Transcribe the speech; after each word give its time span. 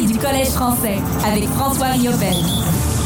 du 0.00 0.18
Collège 0.18 0.48
français 0.48 0.96
avec 1.24 1.44
François 1.50 1.88
Riopel. 1.88 2.32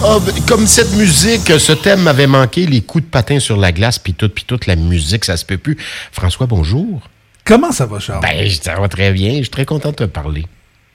Ah, 0.04 0.18
ben, 0.24 0.32
comme 0.46 0.66
cette 0.66 0.94
musique, 0.96 1.50
ce 1.58 1.72
thème 1.72 2.02
m'avait 2.02 2.26
manqué, 2.28 2.64
les 2.66 2.80
coups 2.80 3.04
de 3.04 3.10
patin 3.10 3.40
sur 3.40 3.56
la 3.56 3.72
glace, 3.72 3.98
puis 3.98 4.14
toute, 4.14 4.34
puis 4.34 4.44
toute 4.46 4.66
la 4.66 4.76
musique, 4.76 5.24
ça 5.24 5.36
se 5.36 5.44
peut 5.44 5.58
plus. 5.58 5.76
François, 6.12 6.46
bonjour. 6.46 7.00
Comment 7.44 7.72
ça 7.72 7.86
va, 7.86 7.98
Charles? 7.98 8.20
Ben, 8.22 8.48
ça 8.62 8.76
va 8.76 8.88
très 8.88 9.12
bien. 9.12 9.30
Je 9.32 9.42
suis 9.42 9.48
très 9.50 9.64
content 9.64 9.90
de 9.90 9.96
te 9.96 10.04
parler. 10.04 10.46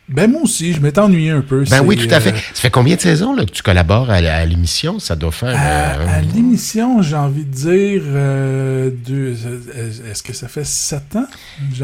Ben, 0.08 0.30
moi 0.32 0.42
aussi, 0.44 0.74
je 0.74 0.80
m'étais 0.82 1.00
ennuyé 1.00 1.32
un 1.32 1.42
peu. 1.42 1.64
Ben 1.70 1.82
oui, 1.86 1.96
tout 1.98 2.14
à 2.14 2.20
fait. 2.20 2.32
euh, 2.32 2.38
Ça 2.54 2.62
fait 2.62 2.70
combien 2.72 2.96
de 2.96 3.02
saisons 3.02 3.34
là, 3.36 3.46
que 3.46 3.52
tu 3.52 3.62
collabores 3.64 4.10
à, 4.10 4.16
à 4.16 4.46
l'émission? 4.46 5.00
Ça 5.00 5.16
doit 5.16 5.32
faire... 5.32 5.56
À, 5.58 6.00
euh, 6.00 6.20
à 6.20 6.22
l'émission, 6.22 7.02
j'ai 7.02 7.16
envie 7.16 7.46
de 7.46 7.54
dire. 7.54 8.02
euh, 8.06 8.90
deux- 9.06 9.36
Est-ce 10.10 10.24
que 10.24 10.34
ça 10.34 10.48
fait 10.48 10.66
sept 10.66 11.16
ans? 11.16 11.28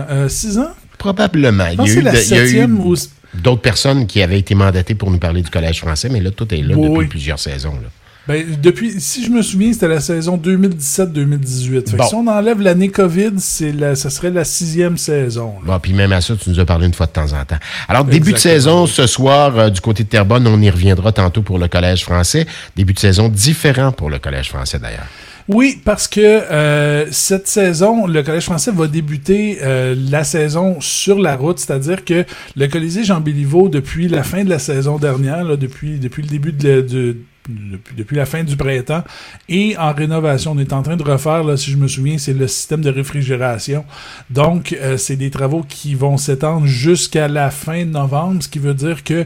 Euh, 0.10 0.30
six 0.30 0.58
ans? 0.58 0.72
probablement. 0.98 1.66
Je 1.68 1.72
Il 1.74 1.78
pense 1.78 1.90
y 1.90 1.94
que 1.94 1.94
a 1.94 1.94
c'est 1.96 2.00
eu, 2.00 2.04
la 2.04 2.12
de- 2.12 2.18
il 2.18 2.30
y 2.30 2.34
a 2.34 2.38
eu 2.38 2.48
septième 2.48 2.80
ou. 2.80 2.96
D'autres 3.34 3.62
personnes 3.62 4.08
qui 4.08 4.22
avaient 4.22 4.40
été 4.40 4.56
mandatées 4.56 4.96
pour 4.96 5.12
nous 5.12 5.20
parler 5.20 5.42
du 5.42 5.50
Collège 5.50 5.80
français, 5.80 6.10
mais 6.10 6.20
là, 6.22 6.32
tout 6.32 6.52
est 6.54 6.62
là 6.62 6.76
Oui, 6.76 6.88
depuis 6.88 6.98
oui. 7.00 7.06
plusieurs 7.08 7.40
saisons. 7.40 7.74
Là. 7.74 7.90
Ben, 8.28 8.46
depuis, 8.62 9.00
si 9.00 9.24
je 9.24 9.30
me 9.30 9.42
souviens, 9.42 9.72
c'était 9.72 9.88
la 9.88 10.02
saison 10.02 10.36
2017-2018. 10.38 11.86
Fait 11.86 11.92
que 11.92 11.96
Bon. 11.98 12.08
Si 12.08 12.16
on 12.16 12.28
enlève 12.28 12.62
l'année 12.62 12.90
COVID, 12.90 13.32
c'est 13.38 13.72
la, 13.72 13.96
ça 13.96 14.10
serait 14.10 14.32
la 14.32 14.44
sixième 14.44 14.98
saison. 14.98 15.54
là. 15.66 15.74
Bon, 15.74 15.80
puis 15.80 15.94
même 15.94 16.12
à 16.12 16.20
ça, 16.22 16.36
tu 16.36 16.50
nous 16.50 16.60
as 16.60 16.66
parlé 16.66 16.88
une 16.88 16.94
fois 16.94 17.06
de 17.06 17.12
temps 17.12 17.32
en 17.34 17.46
temps. 17.46 17.56
Alors, 17.88 18.04
début 18.04 18.34
de 18.34 18.38
saison, 18.38 18.86
ce 18.86 19.08
soir, 19.08 19.58
euh, 19.58 19.70
du 19.70 19.80
côté 19.80 20.04
de 20.04 20.10
Terrebonne, 20.10 20.46
on 20.48 20.62
y 20.62 20.70
reviendra 20.70 21.12
tantôt 21.14 21.42
pour 21.42 21.58
le 21.58 21.68
Collège 21.70 22.04
français. 22.04 22.46
Début 22.76 22.94
de 22.94 23.00
saison 23.00 23.30
différent 23.30 23.92
pour 23.94 24.10
le 24.10 24.20
Collège 24.20 24.50
français, 24.50 24.80
d'ailleurs. 24.80 25.08
Oui, 25.48 25.80
parce 25.86 26.10
que 26.10 26.20
euh, 26.22 27.06
cette 27.12 27.48
saison, 27.48 28.06
le 28.06 28.22
Collège 28.22 28.44
français 28.44 28.72
va 28.72 28.88
débuter 28.88 29.60
euh, 29.62 29.96
la 29.98 30.26
saison 30.26 30.82
sur 30.82 31.20
la 31.20 31.38
route, 31.38 31.58
c'est-à-dire 31.60 32.04
que 32.04 32.26
le 32.58 32.68
Colisée 32.68 33.06
Jean 33.06 33.22
Béliveau, 33.22 33.70
depuis 33.70 34.10
la 34.10 34.24
fin 34.24 34.44
de 34.44 34.50
la 34.50 34.60
saison 34.60 34.98
dernière, 34.98 35.58
depuis, 35.58 36.00
depuis 36.00 36.22
le 36.24 36.28
début 36.28 36.52
de, 36.52 36.82
de- 36.82 37.18
depuis, 37.48 37.96
depuis 37.96 38.16
la 38.16 38.26
fin 38.26 38.44
du 38.44 38.56
printemps, 38.56 39.04
est 39.50 39.78
en 39.78 39.94
rénovation. 39.94 40.52
On 40.52 40.60
est 40.60 40.74
en 40.74 40.82
train 40.82 40.98
de 40.98 41.04
refaire, 41.04 41.44
là, 41.44 41.58
si 41.58 41.72
je 41.72 41.78
me 41.78 41.88
souviens, 41.88 42.18
c'est 42.18 42.34
le 42.34 42.48
système 42.48 42.82
de 42.82 42.90
réfrigération. 42.90 43.86
Donc, 44.30 44.74
euh, 44.74 44.98
c'est 44.98 45.16
des 45.16 45.30
travaux 45.30 45.64
qui 45.68 45.96
vont 45.96 46.18
s'étendre 46.18 46.66
jusqu'à 46.66 47.28
la 47.28 47.50
fin 47.50 47.86
novembre, 47.86 48.44
ce 48.44 48.50
qui 48.50 48.60
veut 48.60 48.74
dire 48.74 49.04
que 49.04 49.26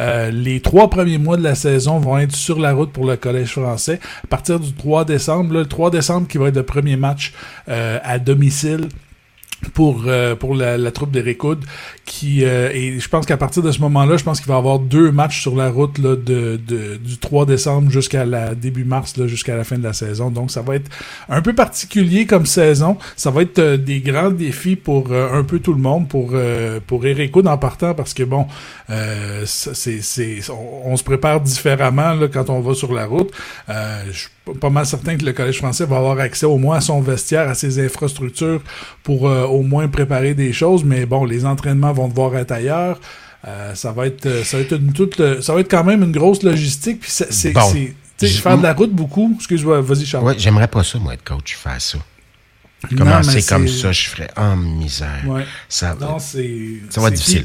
euh, 0.00 0.30
les 0.30 0.60
trois 0.60 0.90
premiers 0.90 1.18
mois 1.18 1.36
de 1.36 1.42
la 1.42 1.54
saison 1.54 1.98
vont 1.98 2.18
être 2.18 2.34
sur 2.34 2.58
la 2.58 2.72
route 2.72 2.92
pour 2.92 3.06
le 3.06 3.16
Collège 3.16 3.52
français. 3.52 4.00
À 4.24 4.26
partir 4.26 4.60
du 4.60 4.72
3 4.72 5.04
décembre, 5.04 5.54
là, 5.54 5.60
le 5.60 5.66
3 5.66 5.90
décembre 5.90 6.26
qui 6.28 6.38
va 6.38 6.48
être 6.48 6.56
le 6.56 6.62
premier 6.62 6.96
match 6.96 7.32
euh, 7.68 7.98
à 8.02 8.18
domicile 8.18 8.88
pour 9.74 10.04
euh, 10.06 10.34
pour 10.34 10.54
la, 10.54 10.78
la 10.78 10.90
troupe 10.90 11.10
des 11.10 11.20
Récoudes 11.20 11.64
qui 12.04 12.44
euh, 12.44 12.70
et 12.72 12.98
je 12.98 13.08
pense 13.08 13.26
qu'à 13.26 13.36
partir 13.36 13.62
de 13.62 13.70
ce 13.70 13.80
moment-là, 13.80 14.16
je 14.16 14.24
pense 14.24 14.40
qu'il 14.40 14.48
va 14.48 14.54
y 14.54 14.58
avoir 14.58 14.78
deux 14.78 15.12
matchs 15.12 15.42
sur 15.42 15.54
la 15.54 15.70
route 15.70 15.98
là, 15.98 16.16
de, 16.16 16.58
de 16.66 16.96
du 16.96 17.18
3 17.18 17.46
décembre 17.46 17.90
jusqu'à 17.90 18.24
la 18.24 18.54
début 18.54 18.84
mars 18.84 19.16
là, 19.16 19.26
jusqu'à 19.26 19.56
la 19.56 19.64
fin 19.64 19.78
de 19.78 19.82
la 19.82 19.92
saison. 19.92 20.30
Donc 20.30 20.50
ça 20.50 20.62
va 20.62 20.76
être 20.76 20.90
un 21.28 21.42
peu 21.42 21.54
particulier 21.54 22.26
comme 22.26 22.46
saison. 22.46 22.96
Ça 23.16 23.30
va 23.30 23.42
être 23.42 23.58
euh, 23.58 23.76
des 23.76 24.00
grands 24.00 24.30
défis 24.30 24.76
pour 24.76 25.12
euh, 25.12 25.32
un 25.32 25.44
peu 25.44 25.58
tout 25.58 25.72
le 25.72 25.80
monde 25.80 26.08
pour 26.08 26.30
euh, 26.32 26.80
pour 26.86 27.02
les 27.02 27.12
Récoudes 27.12 27.46
en 27.46 27.58
partant 27.58 27.94
parce 27.94 28.14
que 28.14 28.22
bon 28.22 28.46
c'est 29.44 30.02
c'est 30.02 30.40
on, 30.84 30.96
se 30.96 31.04
prépare 31.04 31.40
différemment 31.40 32.14
là, 32.14 32.28
quand 32.28 32.50
on 32.50 32.60
va 32.60 32.74
sur 32.74 32.92
la 32.92 33.06
route. 33.06 33.30
Je 33.68 34.26
pas- 34.60 34.70
mal 34.70 34.86
certain 34.86 35.16
que 35.16 35.24
le 35.24 35.32
Collège 35.32 35.58
français 35.58 35.84
va 35.86 35.96
avoir 35.98 36.18
accès 36.20 36.46
au 36.46 36.56
moins 36.58 36.76
à 36.76 36.80
son 36.80 37.00
vestiaire, 37.00 37.48
à 37.48 37.54
ses 37.54 37.84
infrastructures 37.84 38.60
pour 39.02 39.28
euh, 39.28 39.44
au 39.44 39.62
moins 39.62 39.88
préparer 39.88 40.34
des 40.34 40.52
choses. 40.52 40.84
Mais 40.84 41.06
bon, 41.06 41.24
les 41.24 41.44
entraînements 41.46 41.92
vont 41.92 42.08
devoir 42.08 42.36
être 42.36 42.52
ailleurs. 42.52 43.00
Euh, 43.46 43.74
ça 43.74 43.92
va 43.92 44.06
être 44.06 44.26
euh, 44.26 44.44
ça 44.44 44.58
va 44.58 44.62
être 44.64 44.72
une 44.76 44.92
toute 44.92 45.18
le- 45.18 45.40
ça 45.40 45.54
va 45.54 45.60
être 45.60 45.70
quand 45.70 45.84
même 45.84 46.02
une 46.02 46.12
grosse 46.12 46.42
logistique. 46.42 47.00
Puis 47.00 47.10
c'est 47.10 47.52
Bon. 47.52 47.60
faire 48.18 48.58
de 48.58 48.62
la 48.62 48.74
route 48.74 48.92
beaucoup. 48.92 49.32
Excuse-moi, 49.36 49.80
vas-y 49.80 50.04
Charles. 50.04 50.24
Ouais, 50.24 50.34
j'aimerais 50.38 50.68
pas 50.68 50.84
ça, 50.84 50.98
moi, 50.98 51.14
être 51.14 51.24
coach, 51.24 51.56
faire 51.56 51.80
ça. 51.80 51.98
Commencer 52.96 53.42
comme 53.42 53.68
ça, 53.68 53.92
je 53.92 54.08
ferais 54.08 54.30
en 54.36 54.56
misère. 54.56 55.22
Ouais. 55.26 55.44
Ça, 55.68 55.94
Non, 56.00 56.18
c'est. 56.18 56.80
Ça 56.88 57.00
va 57.00 57.08
être 57.08 57.14
difficile. 57.14 57.42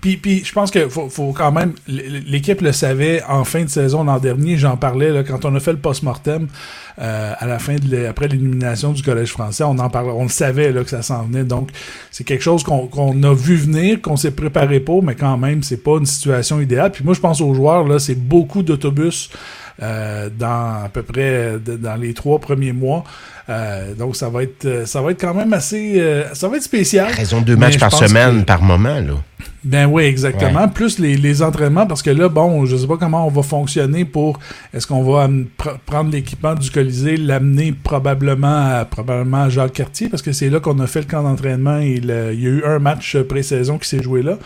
Puis, 0.00 0.16
puis 0.16 0.44
je 0.44 0.52
pense 0.52 0.70
qu'il 0.70 0.88
faut, 0.88 1.08
faut 1.08 1.32
quand 1.32 1.52
même. 1.52 1.72
L'équipe 1.88 2.60
le 2.60 2.72
savait 2.72 3.22
en 3.28 3.44
fin 3.44 3.62
de 3.64 3.68
saison 3.68 4.04
l'an 4.04 4.18
dernier, 4.18 4.56
j'en 4.56 4.76
parlais 4.76 5.10
là, 5.10 5.22
quand 5.22 5.44
on 5.44 5.54
a 5.54 5.60
fait 5.60 5.72
le 5.72 5.78
post-mortem 5.78 6.48
euh, 7.00 7.32
à 7.38 7.46
la 7.46 7.58
fin 7.58 7.76
de 7.76 8.06
après 8.06 8.28
l'élimination 8.28 8.92
du 8.92 9.02
Collège 9.02 9.30
français, 9.30 9.64
on 9.64 9.78
en 9.78 9.88
parlait, 9.90 10.12
on 10.14 10.24
le 10.24 10.28
savait 10.28 10.72
là, 10.72 10.82
que 10.84 10.90
ça 10.90 11.02
s'en 11.02 11.24
venait. 11.24 11.44
Donc, 11.44 11.70
c'est 12.10 12.24
quelque 12.24 12.42
chose 12.42 12.62
qu'on 12.62 12.86
qu'on 12.86 13.22
a 13.22 13.34
vu 13.34 13.56
venir, 13.56 14.00
qu'on 14.02 14.16
s'est 14.16 14.30
préparé 14.32 14.80
pour, 14.80 15.02
mais 15.02 15.14
quand 15.14 15.36
même, 15.38 15.62
c'est 15.62 15.82
pas 15.82 15.98
une 15.98 16.06
situation 16.06 16.60
idéale. 16.60 16.92
Puis 16.92 17.04
moi, 17.04 17.14
je 17.14 17.20
pense 17.20 17.40
aux 17.40 17.54
joueurs, 17.54 17.84
là, 17.86 17.98
c'est 17.98 18.14
beaucoup 18.18 18.62
d'autobus. 18.62 19.30
euh, 19.82 20.28
dans 20.38 20.84
à 20.84 20.90
peu 20.92 21.02
près 21.02 21.54
de- 21.64 21.76
dans 21.76 21.96
les 21.96 22.12
trois 22.12 22.38
premiers 22.38 22.72
mois. 22.74 23.02
Euh, 23.48 23.94
donc 23.94 24.14
ça 24.14 24.28
va 24.28 24.42
être 24.42 24.82
ça 24.86 25.00
va 25.00 25.10
être 25.12 25.20
quand 25.20 25.32
même 25.32 25.54
assez 25.54 25.94
euh, 25.98 26.24
ça 26.34 26.48
va 26.48 26.58
être 26.58 26.62
spécial. 26.62 27.10
raison 27.10 27.40
de 27.40 27.46
deux 27.46 27.56
matchs 27.56 27.78
par 27.78 27.90
semaine, 28.08 28.40
que- 28.40 28.44
par 28.46 28.60
moment, 28.62 29.00
là. 29.00 29.14
Ben 29.62 29.86
oui, 29.86 30.04
exactement. 30.04 30.68
Plus 30.68 30.98
les, 30.98 31.16
les 31.18 31.42
entraînements, 31.42 31.86
parce 31.86 32.02
que 32.02 32.08
là, 32.10 32.30
bon, 32.30 32.64
je 32.64 32.76
sais 32.76 32.86
pas 32.86 32.96
comment 32.96 33.26
on 33.26 33.30
va 33.30 33.42
fonctionner 33.42 34.06
pour. 34.06 34.38
Est-ce 34.72 34.86
qu'on 34.86 35.02
va 35.02 35.28
pr- 35.28 35.76
prendre 35.84 36.10
l'équipement 36.10 36.54
du 36.54 36.70
Colisée, 36.70 37.18
l'amener 37.18 37.72
probablement 37.72 38.70
à, 38.78 38.84
probablement 38.86 39.42
à 39.42 39.48
Jacques 39.50 39.74
Cartier, 39.74 40.08
parce 40.08 40.22
que 40.22 40.32
c'est 40.32 40.48
là 40.48 40.60
qu'on 40.60 40.78
a 40.80 40.86
fait 40.86 41.00
le 41.00 41.06
camp 41.06 41.22
d'entraînement 41.22 41.78
et 41.78 41.96
le- 42.00 42.32
il 42.32 42.40
y 42.42 42.46
a 42.46 42.50
eu 42.50 42.64
un 42.64 42.78
match 42.78 43.18
pré-saison 43.18 43.76
qui 43.76 43.86
s'est 43.88 44.02
joué 44.02 44.22
là. 44.22 44.38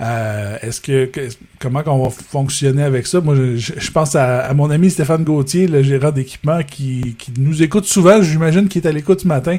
Euh, 0.00 0.56
Est-ce 0.62 0.80
que, 0.80 1.04
que- 1.06 1.28
comment 1.60 1.82
qu'on 1.82 2.02
va 2.02 2.10
fonctionner 2.10 2.82
avec 2.82 3.06
ça? 3.06 3.20
Moi, 3.20 3.34
je, 3.36 3.56
je- 3.56 3.72
je 3.78 3.90
pense 3.92 4.14
à, 4.16 4.40
à 4.40 4.52
mon 4.54 4.68
ami 4.70 4.90
Stéphane 4.90 5.22
Gauthier, 5.24 5.66
le 5.68 5.82
gérant 5.82 6.10
d'équipement, 6.10 6.60
qui, 6.64 7.14
qui 7.18 7.32
nous 7.38 7.62
écoute 7.62 7.84
souvent. 7.86 8.20
J'imagine 8.22 8.66
qu'il 8.68 8.82
est 8.84 8.88
à 8.88 8.92
l'écoute 8.92 9.20
ce 9.20 9.28
matin, 9.28 9.58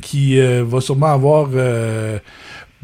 qui 0.00 0.38
euh, 0.40 0.64
va 0.66 0.80
sûrement 0.80 1.12
avoir 1.12 1.48
euh, 1.54 2.18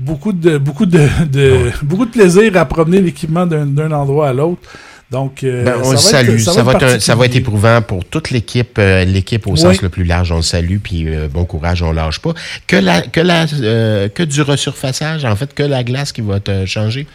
beaucoup 0.01 0.33
de 0.33 0.59
beaucoup 0.59 0.87
de, 0.87 1.07
de- 1.31 1.71
beaucoup 1.83 2.07
de 2.07 2.11
plaisir 2.11 2.57
à 2.57 2.65
promener 2.65 3.01
l'équipement 3.01 3.47
d'un 3.47 3.93
endroit 3.93 4.29
à 4.29 4.33
l'autre. 4.33 4.63
Donc, 5.11 5.43
euh, 5.43 5.65
Ben, 5.65 5.75
on 5.83 5.91
le 5.91 5.97
salue. 5.97 6.39
Ça, 6.39 6.63
va 6.63 6.73
être 6.75 6.85
un- 6.85 7.01
ça 7.01 7.17
va 7.17 7.25
être 7.27 7.35
éprouvant 7.35 7.83
pour 7.83 8.05
toute 8.05 8.31
l'équipe, 8.31 8.79
euh, 8.79 9.05
l'équipe 9.05 9.45
au 9.49 9.53
Oui. 9.53 9.59
sens 9.59 9.83
le 9.83 9.89
plus 9.89 10.05
large. 10.05 10.31
On 10.31 10.37
le 10.37 10.43
salue, 10.43 10.77
puis 10.83 11.09
euh, 11.09 11.27
bon 11.29 11.45
courage, 11.45 11.83
on 11.83 11.91
lâche 11.91 12.21
pas. 12.21 12.33
Que 12.69 12.77
la, 12.77 13.03
que 13.03 13.21
la, 13.21 13.47
euh, 13.61 14.09
que 14.09 14.23
du 14.23 14.41
resurfaçage, 14.43 15.25
en 15.25 15.35
fait, 15.35 15.53
que 15.53 15.65
la 15.65 15.83
glace 15.83 16.13
qui 16.13 16.21
va 16.21 16.39
te 16.39 16.65
changer? 16.65 17.09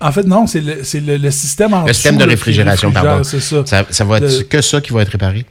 En 0.00 0.10
fait, 0.10 0.24
non, 0.26 0.46
c'est 0.48 0.60
le, 0.60 0.80
c'est 0.82 1.00
le, 1.00 1.16
le 1.18 1.30
système 1.30 1.72
en 1.72 1.86
Le 1.86 1.92
système 1.92 2.16
de 2.18 2.24
réfrigération, 2.24 2.90
pardon. 2.90 3.22
Ça. 3.22 3.40
Ça, 3.64 3.84
ça 3.88 4.04
va 4.04 4.18
être 4.18 4.42
que 4.48 4.60
ça 4.60 4.80
qui 4.80 4.92
va 4.92 5.02
être 5.02 5.10
réparé? 5.12 5.46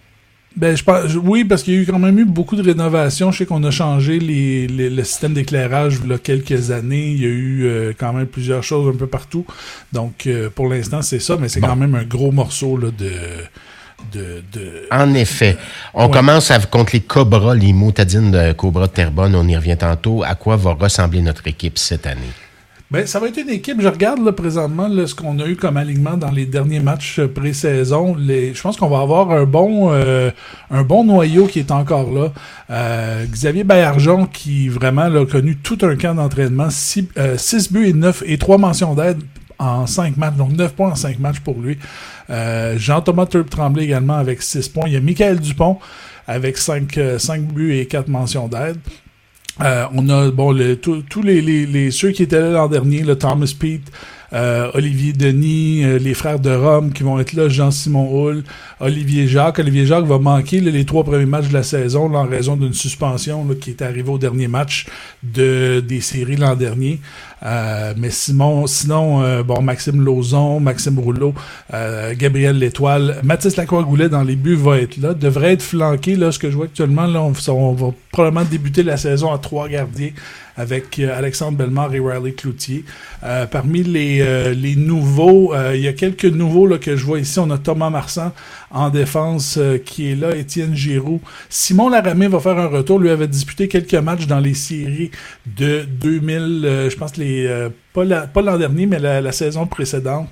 Ben, 0.57 0.75
je 0.77 0.83
pense, 0.83 1.13
oui, 1.21 1.43
parce 1.43 1.63
qu'il 1.63 1.73
y 1.73 1.77
a 1.77 1.81
eu 1.81 1.85
quand 1.85 1.99
même 1.99 2.17
eu 2.17 2.23
beaucoup 2.23 2.55
de 2.55 2.61
rénovations. 2.63 3.29
Je 3.31 3.39
sais 3.39 3.45
qu'on 3.45 3.63
a 3.66 3.71
changé 3.71 4.19
les, 4.19 4.67
les- 4.67 4.89
le 4.89 5.03
système 5.03 5.33
d'éclairage 5.33 5.99
il 6.03 6.09
y 6.09 6.13
a 6.13 6.17
quelques 6.17 6.71
années. 6.71 7.07
Il 7.11 7.21
y 7.21 7.25
a 7.25 7.29
eu 7.29 7.63
euh, 7.66 7.93
quand 7.97 8.13
même 8.13 8.25
plusieurs 8.25 8.63
choses 8.63 8.88
un 8.94 8.97
peu 8.97 9.07
partout. 9.07 9.45
Donc, 9.91 10.27
euh, 10.27 10.49
pour 10.49 10.69
l'instant, 10.69 11.01
c'est 11.01 11.19
ça, 11.19 11.35
mais 11.38 11.49
c'est 11.49 11.59
Bon. 11.59 11.67
quand 11.67 11.75
même 11.75 11.94
un 11.95 12.03
gros 12.05 12.31
morceau 12.31 12.77
là, 12.77 12.88
de, 12.97 13.11
de, 14.13 14.44
de... 14.53 14.88
En 14.91 15.13
effet. 15.13 15.57
On 15.94 16.05
Ouais. 16.05 16.11
commence 16.11 16.49
à- 16.51 16.59
contre 16.59 16.94
les 16.94 17.01
Cobras, 17.01 17.53
les 17.53 17.73
motadines 17.73 18.31
de 18.31 18.53
Cobra 18.53 18.88
de 18.88 18.91
Terrebonne. 18.94 19.35
On 19.35 19.45
y 19.47 19.57
revient 19.57 19.77
tantôt. 19.77 20.23
À 20.23 20.35
quoi 20.35 20.55
va 20.55 20.71
ressembler 20.73 21.21
notre 21.21 21.45
équipe 21.47 21.77
cette 21.77 22.07
année? 22.07 22.21
Ben, 22.91 23.07
ça 23.07 23.19
va 23.19 23.28
être 23.29 23.38
une 23.38 23.50
équipe. 23.50 23.81
Je 23.81 23.88
regarde 23.88 24.23
là, 24.23 24.31
présentement 24.31 24.88
là, 24.88 25.07
ce 25.07 25.16
qu'on 25.16 25.40
a 25.40 25.47
eu 25.47 25.56
comme 25.56 25.75
alignement 25.75 26.18
dans 26.18 26.29
les 26.29 26.46
derniers 26.46 26.79
matchs 26.79 27.18
euh, 27.18 27.28
pré-saison. 27.28 28.16
Les- 28.16 28.53
Je 28.53 28.62
pense 28.62 28.78
qu'on 28.78 28.88
va 28.90 29.00
avoir 29.00 29.31
un 29.31 29.46
bon, 29.46 29.91
euh, 29.91 30.29
un 30.69 30.84
bon 30.84 31.03
noyau 31.03 31.47
qui 31.47 31.59
est 31.59 31.72
encore 31.72 32.12
là. 32.12 32.31
Euh, 32.69 33.25
Xavier 33.25 33.63
Baillargeon 33.63 34.28
qui 34.28 34.69
vraiment 34.69 35.07
là, 35.07 35.22
a 35.22 35.25
connu 35.25 35.56
tout 35.57 35.79
un 35.81 35.95
camp 35.95 36.13
d'entraînement. 36.13 36.69
6 36.69 37.71
buts 37.74 37.88
et 37.88 37.94
9 37.94 38.21
et 38.27 38.38
3 38.38 38.59
mentions 38.59 38.94
d'aide 38.94 39.18
en 39.57 39.88
5 39.88 40.15
matchs. 40.15 40.36
Donc 40.36 40.51
9 40.51 40.74
points 40.75 40.92
en 40.92 40.95
5 40.95 41.18
matchs 41.19 41.39
pour 41.39 41.59
lui. 41.59 41.80
Euh, 42.30 42.77
Jean-Thomas 42.77 43.25
Turp 43.25 43.50
Tremblay 43.50 43.86
également 43.86 44.15
avec 44.18 44.44
6 44.44 44.69
points. 44.69 44.83
Il 44.88 44.94
y 44.94 44.98
a 44.98 45.01
Michael 45.01 45.39
Dupont 45.39 45.80
avec 46.27 46.57
5, 46.59 46.88
buts 47.51 47.74
et 47.74 47.88
4 47.88 48.07
mentions 48.09 48.48
d'aide. 48.48 48.77
Euh, 49.62 49.86
on 49.94 50.10
a 50.10 50.31
bon 50.31 50.52
le- 50.52 50.75
tous 50.75 51.22
les, 51.22 51.42
les, 51.42 51.66
les- 51.66 51.92
ceux 51.92 52.12
qui 52.12 52.24
étaient 52.24 52.42
là 52.42 52.50
l'an 52.50 52.68
dernier, 52.68 53.04
le 53.04 53.18
Thomas 53.18 53.54
Pete, 53.57 53.90
euh, 54.35 54.69
Olivier 54.73 55.13
Denis, 55.13 55.85
euh, 55.85 55.97
les 55.97 56.13
frères 56.13 56.39
de 56.39 56.49
Rome 56.49 56.91
qui 56.91 57.03
vont 57.03 57.19
être 57.19 57.33
là, 57.33 57.47
Jean-Simon 57.47 58.09
Hull, 58.11 58.43
Olivier 58.81 59.27
Jacques. 59.27 59.59
Olivier 59.59 59.85
Jacques 59.85 60.05
va 60.05 60.19
manquer 60.19 60.59
les 60.59 60.83
trois 60.83 61.05
premiers 61.05 61.25
matchs 61.25 61.47
de 61.47 61.53
la 61.53 61.63
saison 61.63 62.09
là, 62.09 62.19
en 62.19 62.27
raison 62.27 62.57
d'une 62.57 62.73
suspension 62.73 63.47
qui 63.61 63.69
est 63.69 63.81
arrivée 63.81 64.09
au 64.09 64.17
dernier 64.17 64.49
match 64.49 64.87
de, 65.23 65.79
des 65.79 66.01
séries 66.01 66.35
l'an 66.35 66.55
dernier. 66.55 66.99
Euh, 67.43 67.93
mais 67.97 68.09
Simon, 68.09 68.67
sinon, 68.67 69.23
euh, 69.23 69.41
bon, 69.43 69.61
Maxime 69.61 70.03
Lauzon, 70.03 70.59
Maxime 70.59 70.99
Rouleau, 70.99 71.33
Gabriel 72.17 72.57
Létoile, 72.57 73.19
Mathis 73.23 73.55
Lacroix-Goulet 73.55 74.09
dans 74.09 74.23
les 74.23 74.35
buts 74.35 74.55
va 74.55 74.79
être 74.79 74.97
là, 74.97 75.13
devrait 75.13 75.53
être 75.53 75.61
flanqué, 75.61 76.15
là, 76.15 76.31
ce 76.31 76.39
que 76.39 76.49
je 76.49 76.55
vois 76.55 76.65
actuellement, 76.65 77.05
là, 77.05 77.21
on, 77.21 77.33
on 77.51 77.73
va 77.73 77.93
probablement 78.11 78.45
débuter 78.45 78.83
la 78.83 78.97
saison 78.97 79.31
à 79.31 79.37
trois 79.37 79.69
gardiens 79.69 80.11
avec 80.57 81.00
Alexandre 81.00 81.57
Bellemare 81.57 81.94
et 81.94 82.00
Riley 82.00 82.31
Cloutier. 82.34 82.86
parmi 83.52 83.84
les, 83.84 84.54
les 84.54 84.75
nouveaux, 84.75 85.54
il 85.74 85.81
y 85.81 85.88
a 85.88 85.94
quelques 85.94 86.25
nouveaux 86.25 86.68
là, 86.68 86.78
que 86.78 86.96
je 86.96 87.06
vois 87.06 87.19
ici. 87.19 87.40
On 87.40 87.50
a 87.52 87.57
Thomas 87.57 87.90
Marsan 87.90 88.31
en 88.72 88.90
défense 88.90 89.60
qui 89.86 90.12
est 90.12 90.16
là, 90.16 90.36
Étienne 90.36 90.75
Giroux. 90.75 91.22
Simon 91.50 91.90
Laramé 91.90 92.28
va 92.28 92.40
faire 92.40 92.57
un 92.57 92.68
retour. 92.68 93.00
Lui 93.00 93.10
avait 93.10 93.28
disputé 93.28 93.68
quelques 93.68 93.96
matchs 93.96 94.28
dans 94.28 94.40
les 94.40 94.54
séries 94.54 95.12
de 95.46 95.84
2000, 95.84 96.88
je 96.90 96.96
pense 96.96 97.18
les 97.18 97.69
pas 97.96 98.42
l'an 98.42 98.57
dernier, 98.57 98.86
mais 98.86 99.00
la, 99.00 99.31
saison 99.31 99.66
précédente. 99.66 100.30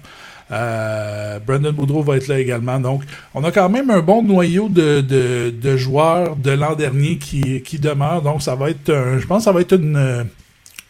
Euh, 0.53 1.39
Brandon 1.39 1.71
Boudreau 1.71 2.03
va 2.03 2.17
être 2.17 2.27
là 2.27 2.39
également. 2.39 2.79
Donc, 2.79 3.03
on 3.33 3.43
a 3.43 3.51
quand 3.51 3.69
même 3.69 3.89
un 3.89 4.01
bon 4.01 4.23
noyau 4.23 4.69
de, 4.69 5.77
joueurs 5.77 6.35
de 6.35 6.51
l'an 6.51 6.75
dernier 6.75 7.17
qui, 7.17 7.61
qui 7.61 7.79
demeurent. 7.79 8.21
Donc, 8.21 8.41
ça 8.41 8.55
va 8.55 8.69
être, 8.69 8.91
je 9.17 9.25
pense 9.25 9.39
que 9.39 9.43
ça 9.45 9.51
va 9.51 9.61
être 9.61 9.73
une, 9.73 10.27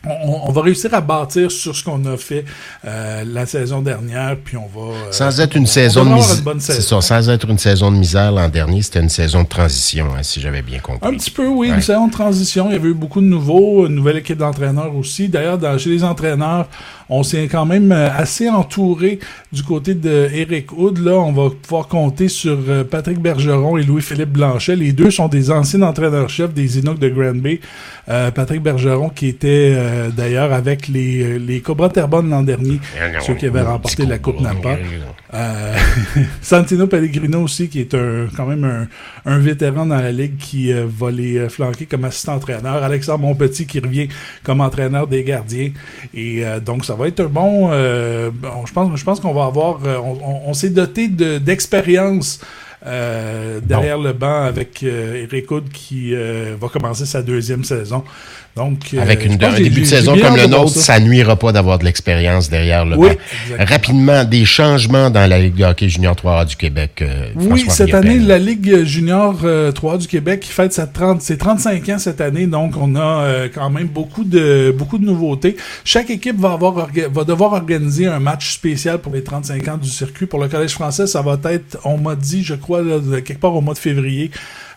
on, 0.06 0.52
va 0.52 0.62
réussir 0.62 0.94
à 0.94 1.00
bâtir 1.00 1.50
sur 1.50 1.76
ce 1.76 1.84
qu'on 1.84 2.04
a 2.06 2.18
fait 2.18 2.44
euh, 2.86 3.24
la 3.26 3.46
saison 3.46 3.82
dernière, 3.82 4.36
puis 4.44 4.58
on 4.58 4.68
va. 4.68 4.94
Euh, 4.94 5.12
sans 5.12 5.40
être 5.40 5.56
une 5.56 5.66
saison 5.66 6.04
de 6.04 6.14
misère. 6.14 7.02
sans 7.02 7.30
être 7.30 7.50
une 7.50 7.58
saison 7.58 7.90
de 7.90 7.98
misère 7.98 8.32
l'an 8.32 8.50
dernier, 8.50 8.82
c'était 8.82 9.00
une 9.00 9.10
saison 9.10 9.44
de 9.44 9.48
transition, 9.48 10.08
hein, 10.14 10.22
si 10.22 10.42
j'avais 10.42 10.62
bien 10.62 10.80
compris. 10.80 11.08
Un 11.08 11.14
petit 11.18 11.32
peu, 11.32 11.48
oui, 11.48 11.70
une 11.70 11.82
saison 11.82 12.08
de 12.08 12.12
transition. 12.12 12.68
Il 12.70 12.74
y 12.74 12.76
avait 12.76 12.90
eu 12.90 12.94
beaucoup 12.94 13.22
de 13.22 13.26
nouveaux, 13.26 13.88
une 13.88 13.96
nouvelle 13.96 14.18
équipe 14.18 14.38
d'entraîneurs 14.38 14.94
aussi. 14.96 15.30
D'ailleurs, 15.30 15.60
chez 15.80 15.90
les 15.90 16.04
entraîneurs, 16.04 16.68
on 17.08 17.24
s'est 17.24 17.48
quand 17.48 17.66
même 17.66 17.92
euh, 17.92 18.10
assez 18.12 18.50
entouré 18.50 19.20
du 19.54 19.64
côté 19.64 19.94
de 19.94 20.28
Eric 20.34 20.74
Hood. 20.74 20.98
Là, 20.98 21.14
on 21.14 21.32
va 21.32 21.50
pouvoir 21.50 21.88
compter 21.88 22.28
sur 22.28 22.58
Patrick 22.90 23.20
Bergeron 23.20 23.78
et 23.78 23.84
Louis-Philippe 23.84 24.32
Blanchet. 24.32 24.76
Les 24.76 24.92
deux 24.92 25.12
sont 25.12 25.30
des 25.30 25.50
anciens 25.50 25.82
entraîneurs-chefs 25.82 26.54
des 26.54 26.80
Inuks 26.80 27.00
de 27.00 27.10
Grand 27.10 27.36
Bay. 27.36 27.62
Patrick 28.08 28.62
Bergeron, 28.62 29.10
qui 29.10 29.28
était 29.28 29.74
euh, 29.94 30.10
d'ailleurs 30.10 30.52
avec 30.54 30.88
les, 30.88 31.24
euh, 31.24 31.38
les 31.38 31.62
Cobra 31.62 31.90
Terrebonne 31.90 32.30
l'an 32.30 32.44
dernier, 32.44 32.80
ceux 33.22 33.36
qui 33.36 33.46
avaient 33.46 33.62
remporté 33.62 34.06
la 34.06 34.18
Coupe 34.18 34.40
Napa. 34.40 34.78
Euh, 35.34 35.76
Santino 36.42 36.88
Pellegrino 36.88 37.42
aussi, 37.42 37.70
qui 37.70 37.82
est 37.82 37.94
un, 37.94 38.28
quand 38.36 38.46
même 38.46 38.64
un, 38.64 38.88
un 39.32 39.40
vétéran 39.40 39.86
dans 39.86 39.98
la 39.98 40.12
ligue 40.12 40.38
qui 40.38 40.72
va 40.74 41.12
les 41.12 41.48
flanquer 41.50 41.86
comme 41.86 42.06
assistant-entraîneur. 42.06 42.84
Alexandre 42.84 43.20
Monpetit 43.20 43.66
qui 43.66 43.80
revient 43.80 44.08
comme 44.44 44.62
entraîneur 44.62 45.08
des 45.08 45.24
gardiens. 45.24 45.72
Et 46.14 46.44
donc, 46.66 46.86
ça 46.86 46.96
va 46.96 47.08
être 47.08 47.22
un 47.22 47.26
bon... 47.26 47.72
je 47.72 48.74
pense, 48.74 48.96
je 48.96 49.04
pense 49.04 49.20
qu'on 49.20 49.34
va 49.34 49.46
avoir... 49.46 49.80
on, 49.84 50.54
s'est 50.54 50.70
doté 50.70 51.08
d'expérience 51.08 52.40
derrière 52.84 53.98
le 53.98 54.14
banc 54.14 54.44
avec 54.44 54.84
Eric 54.84 55.50
Hood 55.52 55.70
qui 55.70 56.14
va 56.14 56.68
commencer 56.70 57.06
sa 57.06 57.22
deuxième 57.22 57.64
saison. 57.64 58.04
Donc, 58.56 58.94
euh, 58.94 59.02
Avec 59.02 59.26
une, 59.26 59.44
un 59.44 59.58
début 59.58 59.82
de 59.82 59.86
saison 59.86 60.16
comme 60.16 60.36
le 60.36 60.46
nôtre, 60.46 60.70
ça. 60.70 61.00
nuira 61.00 61.36
pas 61.36 61.52
d'avoir 61.52 61.80
de 61.80 61.86
l'expérience 61.86 62.52
derrière 62.52 62.86
le 62.86 62.96
oui, 62.96 63.10
Rapidement, 63.58 64.24
des 64.26 64.46
changements 64.46 65.10
dans 65.10 65.28
la 65.28 65.40
Ligue 65.40 65.56
de 65.56 65.64
hockey 65.64 65.90
junior 65.90 66.16
3A 66.16 66.46
du 66.46 66.56
Québec. 66.56 67.00
Euh, 67.02 67.30
oui, 67.36 67.66
cette 67.70 67.96
année, 67.96 68.20
la 68.20 68.38
Ligue 68.38 68.84
junior 68.84 69.38
3 69.38 69.44
euh, 69.46 69.98
du 69.98 70.08
Québec 70.08 70.42
qui 70.42 70.52
fête 70.52 70.72
sa 70.72 70.86
30, 70.86 71.24
ses 71.24 71.38
35 71.38 71.90
ans 71.90 71.98
cette 71.98 72.22
année, 72.22 72.46
donc 72.46 72.76
on 72.80 72.96
a 72.96 73.48
quand 73.54 73.72
même 73.72 73.88
beaucoup 73.88 74.24
de 74.24 74.74
beaucoup 74.78 75.00
de 75.00 75.06
nouveautés. 75.06 75.56
Chaque 75.84 76.12
équipe 76.12 76.40
va 76.40 76.52
avoir 76.52 76.90
va 77.12 77.24
devoir 77.24 77.54
organiser 77.54 78.06
un 78.06 78.20
match 78.20 78.54
spécial 78.54 79.00
pour 79.00 79.14
les 79.14 79.24
35 79.24 79.68
ans 79.68 79.78
du 79.78 79.90
circuit. 79.90 80.28
Pour 80.28 80.40
le 80.40 80.48
Collège 80.48 80.74
français, 80.74 81.08
ça 81.08 81.24
va 81.24 81.40
être, 81.46 81.80
on 81.86 81.98
m'a 81.98 82.16
dit, 82.16 82.44
je 82.44 82.54
crois, 82.54 82.82
quelque 83.26 83.40
part 83.40 83.56
au 83.56 83.62
mois 83.62 83.74
de 83.74 83.80
février. 83.80 84.30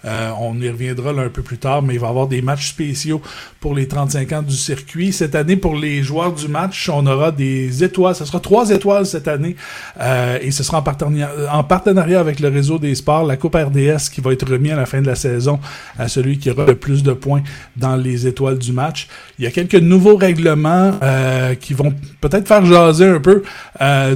Euh, 0.06 0.30
on 0.40 0.60
y 0.60 0.68
reviendra 0.68 1.12
là 1.12 1.22
un 1.22 1.28
peu 1.28 1.42
plus 1.42 1.58
tard, 1.58 1.82
mais 1.82 1.94
il 1.94 2.00
va 2.00 2.06
y 2.06 2.10
avoir 2.10 2.28
des 2.28 2.42
matchs 2.42 2.68
spéciaux 2.68 3.20
pour 3.60 3.74
les 3.74 3.88
35 3.88 4.32
ans 4.32 4.42
du 4.42 4.54
circuit. 4.54 5.12
Cette 5.12 5.34
année, 5.34 5.56
pour 5.56 5.74
les 5.74 6.02
joueurs 6.02 6.32
du 6.32 6.48
match, 6.48 6.88
on 6.88 7.06
aura 7.06 7.32
des 7.32 7.82
étoiles. 7.82 8.14
Ce 8.14 8.24
sera 8.24 8.38
trois 8.40 8.70
étoiles 8.70 9.06
cette 9.06 9.28
année 9.28 9.56
euh, 10.00 10.38
et 10.40 10.50
ce 10.50 10.62
sera 10.62 10.78
en 10.78 10.82
partenariat, 10.82 11.30
en 11.52 11.64
partenariat 11.64 12.20
avec 12.20 12.40
le 12.40 12.48
réseau 12.48 12.78
des 12.78 12.94
sports, 12.94 13.24
la 13.24 13.36
Coupe 13.36 13.56
RDS 13.56 14.10
qui 14.12 14.20
va 14.20 14.32
être 14.32 14.48
remise 14.48 14.72
à 14.72 14.76
la 14.76 14.86
fin 14.86 15.00
de 15.00 15.06
la 15.06 15.16
saison 15.16 15.58
à 15.98 16.08
celui 16.08 16.38
qui 16.38 16.50
aura 16.50 16.66
le 16.66 16.76
plus 16.76 17.02
de 17.02 17.12
points 17.12 17.42
dans 17.76 17.96
les 17.96 18.26
étoiles 18.26 18.58
du 18.58 18.72
match. 18.72 19.08
Il 19.38 19.44
y 19.44 19.48
a 19.48 19.50
quelques 19.50 19.74
nouveaux 19.74 20.16
règlements 20.16 20.92
euh, 21.02 21.54
qui 21.54 21.74
vont 21.74 21.92
peut-être 22.20 22.46
faire 22.46 22.64
jaser 22.64 23.06
un 23.06 23.20
peu 23.20 23.42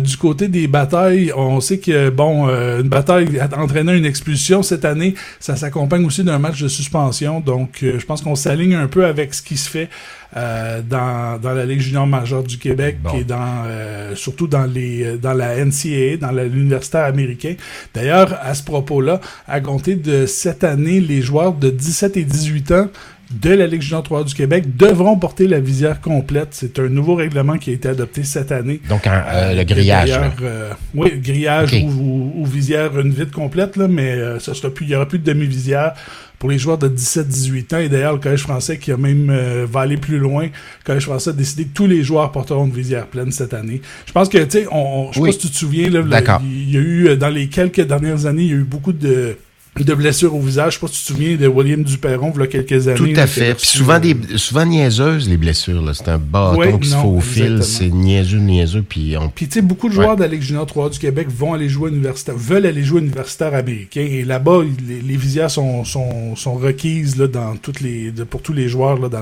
du 0.01 0.17
côté 0.17 0.49
des 0.49 0.67
batailles. 0.67 1.33
On 1.37 1.61
sait 1.61 1.79
que 1.79 2.11
bon, 2.11 2.49
une 2.49 2.89
bataille 2.89 3.41
entraînant 3.57 3.93
une 3.93 4.05
expulsion 4.05 4.63
cette 4.63 4.85
année, 4.85 5.15
ça 5.39 5.57
s'accompagne 5.57 5.80
s'accompagne 5.81 6.05
aussi 6.05 6.25
d'un 6.25 6.39
match 6.39 6.61
de 6.61 6.69
suspension. 6.69 7.41
Donc, 7.41 7.83
euh, 7.83 7.99
je 7.99 8.05
pense 8.05 8.21
qu'on 8.21 8.35
s'aligne 8.35 8.75
un 8.75 8.87
peu 8.87 9.07
avec 9.07 9.33
ce 9.33 9.41
qui 9.41 9.57
se 9.57 9.69
fait 9.69 9.89
euh, 10.37 10.83
dans, 10.83 11.41
dans 11.41 11.53
la 11.53 11.65
Ligue 11.65 11.81
junior 11.81 12.07
majeure 12.07 12.43
du 12.43 12.59
Québec 12.59 12.99
et 13.15 13.25
dans 13.25 13.65
euh, 13.67 14.15
surtout 14.15 14.47
dans 14.47 14.67
les 14.67 15.17
dans 15.17 15.33
la 15.33 15.57
NCAA, 15.65 16.19
dans 16.21 16.33
l'universitaire 16.33 17.05
américain. 17.05 17.55
D'ailleurs, 17.95 18.39
à 18.43 18.53
ce 18.53 18.63
propos-là, 18.63 19.21
à 19.49 19.61
compter 19.61 19.95
de 19.97 20.27
cette 20.27 20.65
année, 20.65 21.01
les 21.01 21.23
joueurs 21.23 21.55
de 21.55 21.71
17 21.71 22.19
et 22.19 22.25
18 22.25 22.73
ans 22.73 22.89
de 23.31 23.51
la 23.51 23.67
Ligue 23.67 23.83
junior 23.83 24.03
3 24.03 24.25
du 24.25 24.35
Québec 24.35 24.77
devront 24.77 25.17
porter 25.17 25.47
la 25.47 25.61
visière 25.61 26.01
complète. 26.01 26.49
C'est 26.51 26.79
un 26.79 26.89
nouveau 26.89 27.15
règlement 27.15 27.59
qui 27.59 27.71
a 27.71 27.73
été 27.75 27.89
adopté 27.89 28.25
cette 28.25 28.51
année. 28.51 28.81
Donc, 28.89 29.07
euh, 29.07 29.55
le 29.55 29.63
grillage. 29.65 30.11
Euh, 30.43 30.73
oui, 30.95 31.13
grillage 31.17 31.75
ou, 31.75 32.45
visière 32.45 32.99
une 32.99 33.13
vide 33.13 33.31
complète, 33.31 33.77
là, 33.77 33.87
mais 33.87 34.11
euh, 34.13 34.41
ça 34.41 34.55
sera 34.55 34.71
plus, 34.71 34.87
il 34.87 34.89
n'y 34.89 34.95
aura 34.97 35.07
plus 35.07 35.21
de 35.21 35.25
demi-visière 35.25 35.93
pour 36.41 36.51
les 36.51 36.59
joueurs 36.59 36.79
de 36.79 36.89
17-18 36.89 37.75
ans. 37.75 37.79
Et 37.79 37.89
d'ailleurs, 37.89 38.15
le 38.15 38.19
Collège 38.19 38.41
français 38.41 38.79
qui 38.79 38.91
a 38.91 38.97
même 38.97 39.31
va 39.71 39.81
aller 39.81 39.99
plus 39.99 40.19
loin. 40.19 40.45
Le 40.45 40.85
Collège 40.85 41.05
français 41.05 41.31
a 41.31 41.33
décidé 41.35 41.65
que 41.65 41.75
tous 41.75 41.87
les 41.87 42.03
joueurs 42.03 42.33
porteront 42.33 42.65
une 42.65 42.73
visière 42.73 43.07
pleine 43.07 43.31
cette 43.31 43.55
année. 43.55 43.81
Je 44.07 44.13
pense 44.13 44.29
que, 44.29 44.39
tu 44.39 44.51
sais, 44.51 44.67
on, 44.73 45.13
je 45.13 45.21
sais 45.21 45.27
pas 45.27 45.33
si 45.33 45.39
tu 45.39 45.51
te 45.51 45.57
souviens, 45.57 45.87
il 45.87 46.71
y 46.71 46.77
a 46.77 46.81
eu, 46.81 47.17
dans 47.17 47.29
les 47.29 47.49
quelques 47.49 47.83
dernières 47.83 48.27
années, 48.27 48.43
il 48.43 48.49
y 48.49 48.55
a 48.55 48.57
eu 48.57 48.65
beaucoup 48.65 48.95
de 48.95 49.37
de 49.79 49.95
blessures 49.95 50.35
au 50.35 50.41
visage. 50.41 50.75
Je 50.75 50.79
sais 50.79 50.81
pas 50.81 50.93
si 50.93 50.99
tu 50.99 51.13
te 51.13 51.13
souviens 51.13 51.37
de 51.37 51.47
William 51.47 51.83
Duperron, 51.83 52.33
il 52.35 52.41
y 52.41 52.43
a 52.43 52.47
quelques 52.47 52.89
années. 52.89 53.15
Tout 53.15 53.21
à 53.21 53.27
fait. 53.27 53.55
Puis 53.55 53.67
souvent, 53.67 53.99
des, 53.99 54.17
souvent 54.37 54.67
niaiseuses, 54.67 55.29
les 55.29 55.37
blessures. 55.37 55.83
C'est 55.95 56.09
un 56.09 56.19
bâton 56.19 56.79
qui 56.79 56.89
se 56.89 56.97
faufile. 56.97 57.63
C'est 57.63 57.89
niaiseux, 57.89 58.39
niaiseux. 58.39 58.85
Puis, 58.87 59.17
on... 59.17 59.29
puis 59.29 59.47
tu 59.47 59.55
sais, 59.55 59.63
beaucoup 59.63 59.89
de 59.89 59.95
joueurs 59.95 60.17
de 60.17 60.23
la 60.23 60.29
Ligue 60.29 60.43
junior 60.43 60.67
3 60.67 60.91
du 60.91 60.99
Québec 60.99 61.29
vont 61.31 61.55
aller 61.55 61.69
jouer 61.69 61.91
universitaire, 61.91 62.35
veulent 62.37 62.67
aller 62.67 62.83
jouer 62.83 63.01
universitaire 63.01 63.55
américain. 63.55 64.07
Et 64.09 64.25
là-bas, 64.25 64.61
les, 64.89 65.17
visières 65.17 65.51
sont, 65.51 65.85
sont, 65.85 66.37
sont 66.37 66.55
requises 66.55 67.17
là, 67.17 67.27
dans 67.27 67.57
toutes 67.57 67.81
les, 67.81 68.13
pour 68.29 68.43
tous 68.43 68.53
les 68.53 68.69
joueurs 68.69 68.99
là, 68.99 69.09
dans 69.09 69.21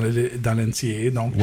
l'NCAA. 0.55 1.11
Dans 1.13 1.25
Donc, 1.25 1.35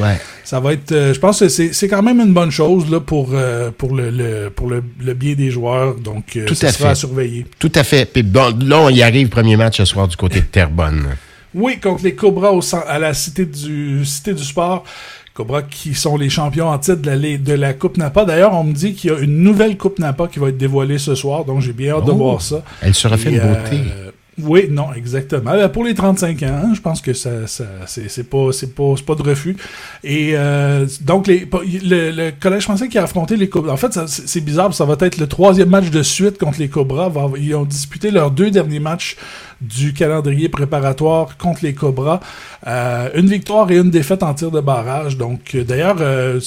ça 0.44 0.60
va 0.60 0.72
être... 0.72 0.92
Euh, 0.92 1.14
je 1.14 1.20
pense 1.20 1.40
que 1.40 1.48
c'est 1.48 1.88
quand 1.88 2.02
même 2.02 2.20
une 2.20 2.32
bonne 2.32 2.50
chose 2.50 2.90
là, 2.90 3.00
pour, 3.00 3.30
euh, 3.32 3.70
pour, 3.76 3.94
le, 3.94 4.10
le, 4.10 4.50
pour 4.50 4.68
le, 4.68 4.82
le, 5.02 5.14
bien 5.14 5.34
des 5.34 5.50
joueurs. 5.50 5.94
Donc, 5.94 6.36
euh, 6.36 6.44
Tout 6.46 6.54
ça 6.54 6.68
à 6.68 6.72
sera 6.72 6.86
fait. 6.86 6.92
à 6.92 6.94
surveiller. 6.94 7.46
Tout 7.58 7.72
à 7.74 7.84
fait. 7.84 8.10
Puis 8.10 8.22
bon, 8.22 8.56
là, 8.60 8.80
on 8.80 8.88
y 8.90 9.02
arrive, 9.06 9.28
premier 9.28 9.56
match 9.56 9.78
ce 9.78 9.84
soir 9.84 10.08
du 10.08 10.16
côté 10.16 10.40
de 10.40 10.46
Terrebonne? 10.46 11.16
Oui, 11.54 11.78
contre 11.80 12.04
les 12.04 12.14
Cobras 12.14 12.50
au, 12.50 12.60
à 12.86 12.98
la 12.98 13.14
Cité 13.14 13.46
du, 13.46 14.04
Cité 14.04 14.34
du 14.34 14.44
Sport. 14.44 14.84
Cobras 15.32 15.62
qui 15.62 15.94
sont 15.94 16.16
les 16.16 16.30
champions 16.30 16.68
en 16.68 16.78
titre 16.78 17.02
de 17.02 17.10
la, 17.10 17.36
de 17.36 17.52
la 17.52 17.74
Coupe 17.74 17.98
Napa. 17.98 18.24
D'ailleurs, 18.24 18.54
on 18.54 18.64
me 18.64 18.72
dit 18.72 18.94
qu'il 18.94 19.10
y 19.10 19.14
a 19.14 19.18
une 19.18 19.42
nouvelle 19.42 19.76
Coupe 19.76 19.98
Napa 19.98 20.28
qui 20.28 20.38
va 20.38 20.48
être 20.48 20.56
dévoilée 20.56 20.98
ce 20.98 21.14
soir, 21.14 21.44
donc 21.44 21.60
j'ai 21.60 21.72
bien 21.72 21.94
hâte 21.94 22.06
de 22.06 22.10
oh! 22.10 22.16
voir 22.16 22.40
ça. 22.40 22.62
Elle 22.80 22.94
sera 22.94 23.16
fait 23.16 23.30
une 23.30 23.40
beauté. 23.40 23.76
Euh, 23.76 24.05
oui, 24.42 24.68
non, 24.70 24.92
exactement. 24.92 25.52
Euh, 25.52 25.68
pour 25.68 25.82
les 25.82 25.94
35 25.94 26.42
ans, 26.42 26.74
je 26.74 26.80
pense 26.82 27.00
que 27.00 27.14
ça, 27.14 27.46
ça 27.46 27.64
c'est 27.86 28.28
pas, 28.28 28.52
c'est 28.52 28.74
pas, 28.74 28.94
pas 29.06 29.14
de 29.14 29.22
refus. 29.22 29.56
Et 30.04 30.32
euh, 30.34 30.86
donc 31.00 31.26
les, 31.26 31.48
le, 31.64 32.30
collège 32.32 32.64
français 32.64 32.88
qui 32.88 32.98
a 32.98 33.04
affronté 33.04 33.36
les 33.36 33.48
Cobras. 33.48 33.72
En 33.72 33.78
fait, 33.78 33.98
c'est 34.06 34.42
bizarre, 34.42 34.74
ça 34.74 34.84
va 34.84 34.96
être 35.00 35.16
le 35.16 35.26
troisième 35.26 35.70
match 35.70 35.88
de 35.88 36.02
suite 36.02 36.36
contre 36.38 36.58
les 36.58 36.68
Cobras. 36.68 37.10
Ils 37.38 37.54
ont 37.54 37.64
disputé 37.64 38.10
leurs 38.10 38.30
deux 38.30 38.50
derniers 38.50 38.80
matchs 38.80 39.16
du 39.60 39.94
calendrier 39.94 40.48
préparatoire 40.48 41.36
contre 41.38 41.60
les 41.62 41.74
Cobras. 41.74 42.20
Euh, 42.66 43.08
une 43.14 43.26
victoire 43.26 43.70
et 43.70 43.76
une 43.76 43.90
défaite 43.90 44.22
en 44.22 44.34
tir 44.34 44.50
de 44.50 44.60
barrage. 44.60 45.16
Donc, 45.16 45.54
euh, 45.54 45.64
d'ailleurs, 45.64 45.96
euh, 46.00 46.40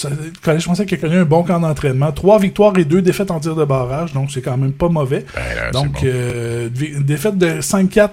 Collège 0.43 0.63
français 0.63 0.85
qui 0.85 0.95
a 0.95 0.97
connu 0.97 1.17
un 1.17 1.25
bon 1.25 1.43
camp 1.43 1.59
d'entraînement. 1.59 2.11
Trois 2.11 2.39
victoires 2.39 2.77
et 2.77 2.85
deux 2.85 3.01
défaites 3.01 3.31
en 3.31 3.39
tir 3.39 3.55
de 3.55 3.65
barrage. 3.65 4.13
Donc, 4.13 4.31
c'est 4.31 4.41
quand 4.41 4.57
même 4.57 4.73
pas 4.73 4.89
mauvais. 4.89 5.25
Ben 5.35 5.71
donc, 5.71 6.03
une 6.03 7.03
défaite 7.03 7.37
de 7.37 7.61
5-4 7.61 8.09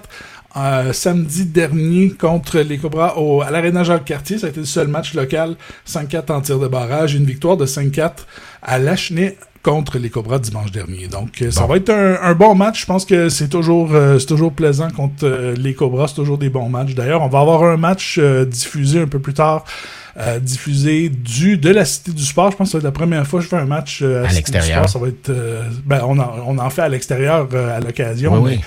samedi 0.91 1.45
dernier 1.45 2.09
contre 2.09 2.59
les 2.59 2.79
Cobras 2.79 3.15
au, 3.17 3.41
à 3.41 3.51
l'Arena 3.51 3.83
Jacques-Cartier. 3.83 4.39
Ça 4.39 4.47
a 4.47 4.49
été 4.49 4.59
le 4.59 4.65
seul 4.65 4.87
match 4.87 5.13
local. 5.13 5.55
5-4 5.87 6.31
en 6.31 6.41
tir 6.41 6.59
de 6.59 6.67
barrage. 6.67 7.13
Une 7.13 7.25
victoire 7.25 7.57
de 7.57 7.67
5-4 7.67 8.11
à 8.63 8.79
Lachenay 8.79 9.37
contre 9.67 9.99
les 9.99 10.09
Cobras 10.09 10.39
dimanche 10.39 10.71
dernier. 10.71 11.07
Donc, 11.07 11.41
euh, 11.41 11.51
ça 11.51 11.65
va 11.65 11.75
être 11.75 11.89
un, 11.89 12.33
bon 12.35 12.55
match. 12.55 12.81
Je 12.81 12.85
pense 12.85 13.03
que 13.03 13.27
c'est 13.27 13.49
toujours, 13.49 13.89
euh, 13.91 14.17
toujours 14.17 14.53
plaisant 14.53 14.89
contre 14.89 15.25
euh, 15.25 15.55
les 15.57 15.73
Cobras. 15.73 16.07
C'est 16.07 16.15
toujours 16.15 16.37
des 16.37 16.49
bons 16.49 16.69
matchs. 16.69 16.95
D'ailleurs, 16.95 17.21
on 17.21 17.27
va 17.27 17.41
avoir 17.41 17.63
un 17.63 17.75
match 17.75 18.17
diffusé 18.47 19.01
un 19.01 19.07
peu 19.07 19.19
plus 19.19 19.33
tard. 19.33 19.65
diffusé 20.41 21.09
du 21.09 21.57
de 21.57 21.69
la 21.69 21.83
Cité 21.83 22.11
du 22.11 22.23
Sport. 22.23 22.51
Je 22.51 22.57
pense 22.57 22.67
que 22.67 22.71
ça 22.71 22.77
va 22.77 22.79
être 22.79 22.85
la 22.85 22.91
première 22.91 23.27
fois 23.27 23.39
que 23.39 23.43
je 23.43 23.49
fais 23.49 23.57
un 23.57 23.65
match 23.65 24.01
à, 24.01 24.31
l'extérieur. 24.31 24.87
Ça 24.87 24.99
va 24.99 25.09
être, 25.09 25.31
ben, 25.85 26.01
on, 26.07 26.17
en, 26.17 26.31
on 26.47 26.57
en 26.57 26.69
fait 26.69 26.83
à 26.83 26.89
l'extérieur 26.89 27.47
à 27.53 27.79
l'occasion. 27.81 28.41
Oui, 28.41 28.59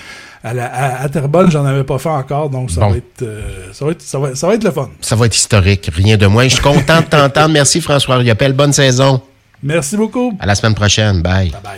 à, 0.43 0.53
la, 0.53 0.65
à, 0.65 1.03
à 1.03 1.09
Terrebonne, 1.09 1.51
j'en 1.51 1.65
avais 1.65 1.83
pas 1.83 1.97
fait 1.97 2.09
encore, 2.09 2.49
donc 2.49 2.71
ça, 2.71 2.81
Bon. 2.81 2.91
va 2.91 2.97
être, 2.97 3.21
euh, 3.21 3.41
ça, 3.73 3.85
va 3.85 3.91
être, 3.91 4.01
ça, 4.01 4.19
va, 4.19 4.35
ça 4.35 4.47
va 4.47 4.55
être 4.55 4.63
le 4.63 4.71
fun. 4.71 4.89
Ça 5.01 5.15
va 5.15 5.25
être 5.25 5.35
historique, 5.35 5.89
rien 5.93 6.17
de 6.17 6.25
moins. 6.27 6.43
Je 6.45 6.53
suis 6.55 6.61
content 6.63 7.01
de 7.01 7.05
t'entendre. 7.05 7.49
Merci 7.49 7.81
François 7.81 8.17
Riopel. 8.17 8.53
Bonne 8.53 8.73
saison. 8.73 9.21
Merci 9.63 9.97
beaucoup. 9.97 10.33
À 10.39 10.45
la 10.45 10.55
semaine 10.55 10.75
prochaine. 10.75 11.21
Bye. 11.21 11.49
Bye 11.51 11.61
bye. 11.63 11.71